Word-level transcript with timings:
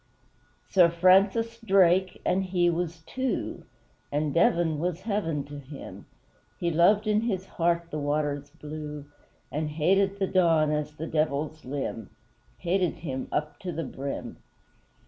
Sir 0.67 0.89
FRANCIS 0.89 1.59
DRAKE, 1.59 2.21
and 2.25 2.45
he 2.45 2.71
was 2.71 3.01
TWO 3.03 3.65
And 4.11 4.33
Devon 4.33 4.79
was 4.79 5.01
heaven 5.01 5.43
to 5.43 5.59
him, 5.59 6.07
He 6.59 6.71
loved 6.71 7.05
in 7.05 7.21
his 7.21 7.45
heart 7.45 7.91
the 7.91 7.99
waters 7.99 8.49
blue 8.49 9.05
And 9.51 9.69
hated 9.69 10.17
the 10.17 10.25
Don 10.25 10.71
as 10.71 10.93
the 10.93 11.05
Devil's 11.05 11.63
limb 11.65 12.09
Hated 12.57 12.95
him 13.05 13.27
up 13.31 13.59
to 13.59 13.71
the 13.71 13.83
brim! 13.83 14.37